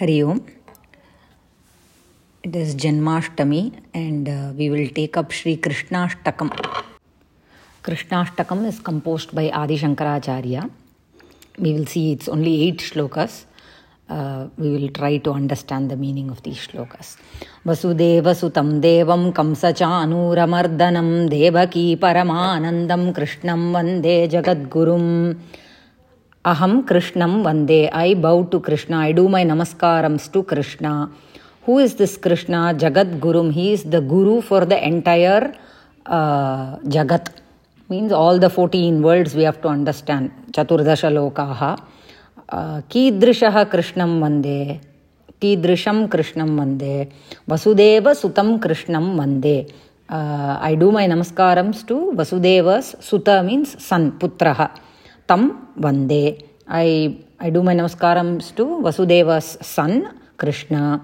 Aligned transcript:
And 0.00 0.10
uh, 4.28 4.52
we 4.56 4.68
will 4.68 4.88
take 4.88 5.16
up 5.16 5.30
Sri 5.30 5.56
Krishnashtakam. 5.56 6.50
Krishnashtakam 7.84 8.66
is 8.66 8.80
composed 8.80 9.32
by 9.32 9.50
Adi 9.50 9.78
Shankaracharya. 9.78 10.68
We 11.60 11.74
will 11.74 11.86
see 11.86 12.10
it's 12.10 12.28
only 12.28 12.62
eight 12.66 12.78
shlokas. 12.78 13.44
Uh, 14.08 14.48
we 14.58 14.70
will 14.70 14.88
try 14.88 15.18
to 15.18 15.30
understand 15.30 15.92
the 15.92 15.96
meaning 15.96 16.28
of 16.28 16.42
these 16.42 16.66
shlokas. 16.66 17.16
Vasudeva 17.64 18.34
sutam 18.34 18.80
devam 18.82 19.32
kamsachanuramardanam 19.32 21.28
devaki 21.30 21.96
paramanandam 21.96 23.12
krishnam 23.14 23.72
vande 23.72 24.28
jagadgurum. 24.28 25.38
Krishna. 28.60 28.98
I 28.98 29.12
do 29.12 29.28
my 29.28 29.44
namaskarams 29.44 30.30
to 30.32 30.42
Krishna. 30.42 31.10
Who 31.62 31.78
is 31.78 31.94
this 31.94 32.18
Krishna? 32.18 32.74
Jagat 32.76 33.18
Gurum. 33.18 33.50
He 33.50 33.72
is 33.72 33.84
the 33.84 34.02
Guru 34.02 34.42
for 34.42 34.66
the 34.66 34.86
entire 34.86 35.54
uh, 36.04 36.76
Jagat. 36.80 37.28
Means 37.88 38.12
all 38.12 38.38
the 38.38 38.50
14 38.50 39.00
worlds 39.00 39.34
we 39.34 39.44
have 39.44 39.62
to 39.62 39.68
understand. 39.68 40.32
Chaturdasha 40.52 41.10
Lokaha. 41.10 41.82
Uh, 42.48 42.82
Kidrishaha 42.82 43.64
Krishnam 43.70 44.20
Vande. 44.20 44.80
Kidrisham 45.40 46.08
Krishnam 46.08 46.56
Vande. 46.58 47.10
Vasudeva 47.48 48.14
Sutam 48.14 48.60
Krishnam 48.60 49.16
Vande. 49.16 49.72
Uh, 50.10 50.58
I 50.60 50.74
do 50.74 50.92
my 50.92 51.06
namaskarams 51.06 51.86
to 51.86 52.12
Vasudeva's 52.14 52.96
Suta 53.00 53.42
means 53.42 53.82
son, 53.82 54.12
Putraha. 54.18 54.83
Tam 55.27 55.73
Vande. 55.77 56.43
I, 56.67 57.17
I 57.39 57.49
do 57.49 57.63
my 57.63 57.73
namaskarams 57.73 58.55
to 58.55 58.65
Vasudeva's 58.85 59.57
son, 59.65 60.19
Krishna. 60.37 61.01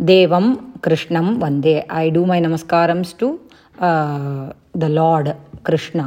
Devam 0.00 0.78
Krishnam 0.80 1.38
Vande. 1.38 1.84
I 1.88 2.10
do 2.10 2.26
my 2.26 2.40
namaskarams 2.40 3.16
to 3.18 3.40
uh, 3.78 4.52
the 4.74 4.88
Lord, 4.88 5.34
Krishna. 5.62 6.06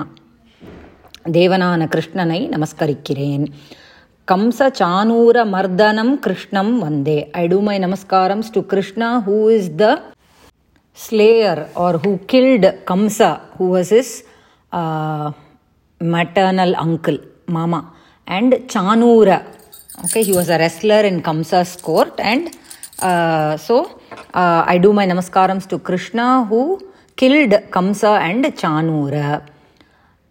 தேவனான 1.36 1.86
கிருஷ்ணனை 1.94 2.38
நமஸ்கரிக்கிறேன் 2.52 3.42
கம்ச 4.32 4.68
சானூர 4.80 5.38
மர்தனம் 5.54 6.14
கிருஷ்ணம் 6.26 6.72
வந்தே 6.84 7.16
ஐ 7.42 7.44
do 7.54 7.58
my 7.68 7.76
namaskarams 7.86 8.52
to 8.56 8.62
Krishna 8.74 9.10
who 9.26 9.36
is 9.56 9.68
the 9.82 9.90
slayer 10.98 11.70
or 11.76 11.94
who 12.00 12.18
killed 12.32 12.64
Kamsa, 12.90 13.30
who 13.58 13.70
was 13.70 13.90
his 13.90 14.24
uh, 14.72 15.32
maternal 16.02 16.76
uncle, 16.76 17.20
Mama, 17.47 17.93
and 18.27 18.53
Chanura. 18.53 19.45
Okay, 20.05 20.23
he 20.23 20.33
was 20.33 20.49
a 20.49 20.59
wrestler 20.59 21.01
in 21.01 21.23
Kamsa's 21.23 21.77
court, 21.77 22.15
and 22.19 22.57
uh, 23.01 23.57
so 23.57 24.01
uh, 24.35 24.65
I 24.67 24.79
do 24.79 24.93
my 24.93 25.07
namaskarams 25.07 25.69
to 25.69 25.79
Krishna 25.79 26.45
who 26.45 26.81
killed 27.17 27.53
Kamsa 27.71 28.21
and 28.21 28.45
Chanura. 28.45 29.47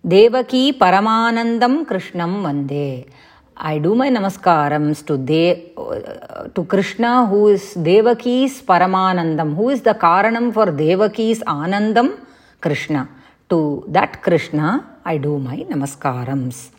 Devaki 0.08 0.74
Paramanandam 0.74 1.86
Krishnam 1.86 2.42
Vande. 2.42 3.08
I 3.56 3.78
do 3.78 3.94
my 3.94 4.10
namaskarams 4.10 5.06
to 5.06 5.18
De, 5.18 5.74
uh, 5.78 6.48
to 6.48 6.66
Krishna 6.66 7.28
who 7.28 7.50
is 7.50 7.76
Devaki's 7.76 8.62
Paramanandam, 8.64 9.56
who 9.56 9.70
is 9.70 9.82
the 9.84 9.94
Karanam 9.94 10.52
for 10.52 10.68
Devaki's 10.68 11.42
Anandam, 11.42 12.20
Krishna. 12.60 13.08
To 13.50 13.86
that 13.90 14.24
Krishna, 14.24 14.98
I 15.06 15.18
do 15.18 15.38
my 15.38 15.58
namaskarams. 15.58 16.72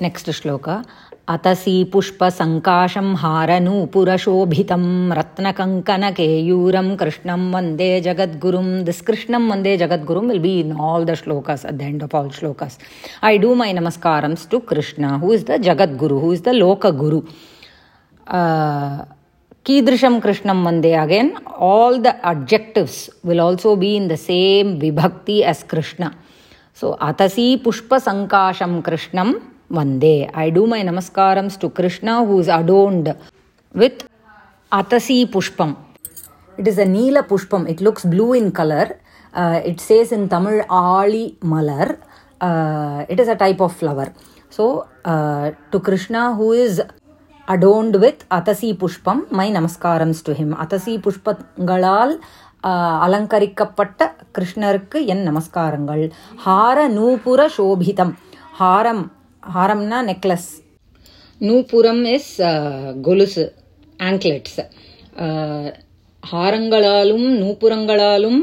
Next 0.00 0.26
shloka. 0.30 0.84
अतसी 1.28 1.72
पुष्पसङ्काशं 1.92 3.08
हारनूपुरशोभितं 3.22 4.84
रत्नकङ्कनकेयूरं 5.18 6.88
कृष्णं 7.00 7.42
वन्दे 7.54 7.88
जगद्गुरुं 8.06 8.68
this 8.84 9.02
कृष्णं 9.08 9.48
वन्दे 9.50 9.76
जगद्गुरुं 9.82 10.24
will 10.28 10.40
be 10.44 10.52
in 10.60 10.72
all 10.90 11.04
the 11.04 11.14
shlokas 11.20 11.64
at 11.66 11.76
the 11.78 11.82
end 11.88 12.02
of 12.04 12.14
all 12.20 12.30
shlokas 12.38 12.78
I 13.24 13.36
do 13.42 13.54
my 13.60 13.72
namaskarams 13.80 14.48
to 14.50 14.58
Krishna 14.70 15.10
who 15.24 15.32
is 15.34 15.44
the 15.50 15.60
Jagadguru 15.68 16.18
who 16.22 16.32
is 16.32 16.44
the 16.46 16.54
लोकगुरु 16.62 17.20
कीदृशं 19.66 20.18
कृष्णं 20.24 20.64
वन्दे 20.64 20.92
again 21.04 21.30
all 21.68 21.98
the 22.06 22.14
objectives 22.32 22.98
will 23.28 23.44
also 23.48 23.76
be 23.84 23.94
in 23.96 24.08
the 24.08 24.16
same 24.24 24.72
विभक्ति 24.80 25.38
as 25.52 25.62
Krishna 25.74 26.10
so 26.80 26.96
अतसी 27.10 27.48
पुष्पसङ्काशं 27.64 28.80
कृष्णं 28.88 29.34
Vande. 29.70 30.30
I 30.34 30.50
do 30.50 30.66
my 30.66 30.82
namaskarams 30.82 31.58
to 31.60 31.70
Krishna 31.70 32.24
who 32.24 32.38
is 32.40 32.48
adorned 32.48 33.14
with 33.74 34.08
Atasi 34.72 35.26
Pushpam. 35.26 35.76
It 36.56 36.66
is 36.66 36.78
a 36.78 36.84
Neela 36.84 37.22
Pushpam. 37.22 37.68
It 37.68 37.80
looks 37.80 38.04
blue 38.04 38.32
in 38.32 38.52
color. 38.52 38.98
Uh, 39.34 39.60
it 39.64 39.80
says 39.80 40.12
in 40.12 40.28
Tamil 40.28 40.64
Ali 40.68 41.36
Malar. 41.40 41.98
Uh, 42.40 43.04
it 43.08 43.20
is 43.20 43.28
a 43.28 43.36
type 43.36 43.60
of 43.60 43.76
flower. 43.76 44.14
So, 44.50 44.88
uh, 45.04 45.52
to 45.72 45.80
Krishna 45.80 46.34
who 46.34 46.52
is 46.52 46.82
adorned 47.48 47.96
with 47.96 48.28
Atasi 48.28 48.76
Pushpam, 48.76 49.30
my 49.30 49.48
namaskarams 49.50 50.24
to 50.24 50.34
him. 50.34 50.54
Atasi 50.54 51.00
Pushpangalal 51.00 52.20
அலங்கரிக்கப்பட்ட 53.04 54.14
கிருஷ்ணருக்கு 54.36 54.98
என் 55.12 55.22
நமஸ்காரங்கள் 55.28 56.02
ஹார 56.44 56.88
நூபுர 56.88 57.40
சோபிதம் 57.56 58.12
ஹாரம் 58.60 59.02
ஹாரம்னா 59.42 59.98
necklace 60.10 60.48
nupuram 61.40 62.04
is 62.14 62.32
uh, 62.42 63.00
kolusu 63.06 63.44
anklets 63.98 64.58
uh, 65.26 65.66
ஹாரங்களாலும் 66.22 67.26
நூபுரங்களாலும் 67.42 68.40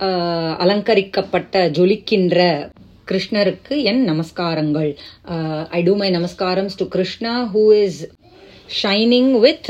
uh, 0.00 0.50
அலங்கரிக்கப்பட்ட 0.62 1.64
ஜொலிக்கின்ற 1.78 2.38
கிருஷ்ணருக்கு 3.10 3.74
என் 3.90 4.02
நமஸ்காரங்கள். 4.08 4.90
I 5.78 5.80
do 5.82 5.92
my 5.96 6.08
namaskarams 6.16 6.76
to 6.76 6.86
Krishna 6.88 7.34
who 7.54 7.62
is 7.84 8.00
shining 8.82 9.32
with 9.44 9.68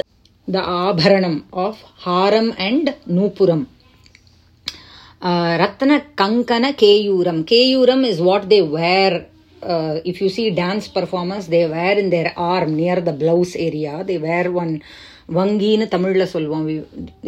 the 0.48 0.62
ஆபரணம் 0.84 1.38
ஆஃப் 1.64 1.82
ஹாரம் 2.06 2.52
அண்ட் 2.68 2.90
நூபுரம். 3.18 3.64
ரத்ன 5.62 5.92
கங்கன 6.22 6.64
கேயூரம். 6.84 7.42
கேயூரம் 7.52 8.04
is 8.10 8.22
what 8.28 8.48
they 8.54 8.60
wear 8.78 9.18
uh, 9.61 9.95
if 10.11 10.21
you 10.21 10.29
see 10.29 10.47
dance 10.51 10.87
performance 10.87 11.47
they 11.47 11.63
wear 11.67 11.97
in 11.97 12.09
their 12.09 12.31
arm 12.37 12.75
near 12.75 12.97
the 13.01 13.15
blouse 13.23 13.55
area 13.67 14.03
they 14.03 14.19
wear 14.27 14.45
one 14.63 14.75
வங்கின்னு 15.35 15.85
தமிழில் 15.93 16.31
சொல்லுவோம் 16.31 16.65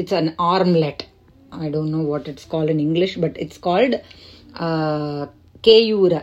it's 0.01 0.15
an 0.17 0.31
ஆர்ம்லெட் 0.53 1.03
I 1.63 1.67
don't 1.75 1.93
know 1.95 2.01
what 2.09 2.27
it's 2.31 2.49
called 2.53 2.71
in 2.73 2.81
English 2.87 3.15
but 3.23 3.37
it's 3.43 3.61
called 3.67 3.95
கேயூர 5.67 6.13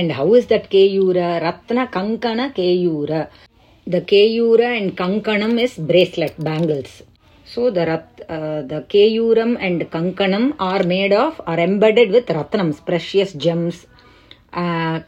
and 0.00 0.12
how 0.20 0.34
is 0.40 0.50
that 0.54 0.68
கேயூர 0.76 1.18
Ratna 1.46 1.86
கங்கண 1.98 2.48
கேயூர 2.60 3.20
the 3.86 4.00
கேயூர 4.14 4.62
and 4.78 4.92
கங்கணம் 5.02 5.56
is 5.66 5.76
bracelet 5.90 6.38
bangles 6.48 6.96
So 7.46 7.70
the 7.70 7.84
rat, 7.84 8.20
uh, 8.30 8.62
the 8.62 8.86
Keyuram 8.88 9.58
and 9.60 9.82
Kankanam 9.90 10.44
are 10.58 10.84
made 10.84 11.12
of, 11.12 11.38
are 11.46 11.58
embedded 11.58 12.10
with 12.10 12.26
Ratnams, 12.26 12.78
precious 12.86 13.32
gems. 13.34 13.86
Uh, 14.57 15.01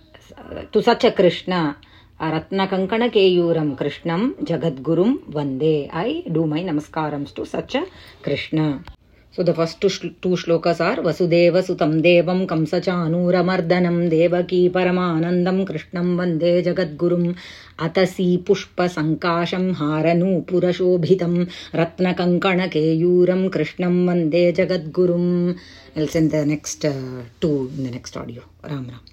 to 0.71 0.83
such 0.83 1.05
a 1.05 1.11
Krishna, 1.11 1.75
Ratna 2.19 2.67
Kankana 2.67 3.11
Keyuram 3.11 3.75
Krishnam 3.75 4.35
Jagadgurum 4.45 5.23
Vande. 5.25 5.89
I 5.91 6.23
do 6.31 6.45
my 6.45 6.61
namaskarams 6.61 7.33
to 7.33 7.47
such 7.47 7.73
a 7.73 7.83
Krishna. 8.21 8.83
So 9.31 9.41
the 9.41 9.55
first 9.55 9.81
two, 9.81 9.89
sh- 9.89 10.13
two 10.21 10.35
shlokas 10.37 10.81
are 10.81 11.01
Vasudeva 11.01 11.63
Sutam 11.63 12.03
Devam 12.03 12.45
Kamsachanuramardanam 12.45 14.07
Devaki 14.07 14.69
Paramanandam 14.69 15.65
Krishnam 15.67 16.15
Vande 16.15 16.63
Jagadgurum 16.63 17.35
Atasi 17.79 18.43
Pushpa 18.43 18.87
Sankasham 18.87 19.75
Haranu 19.75 20.45
Purashobhitam 20.45 21.51
Ratna 21.73 22.13
Kankana 22.13 22.71
Keyuram 22.71 23.49
Krishnam 23.49 24.05
Vande 24.05 24.55
Jagadgurum. 24.55 25.57
I'll 25.95 26.07
send 26.07 26.29
the 26.29 26.45
next 26.45 26.85
uh, 26.85 27.23
two 27.41 27.71
in 27.75 27.85
the 27.85 27.89
next 27.89 28.15
audio. 28.15 28.43
Ram 28.63 28.87
Ram. 28.87 29.09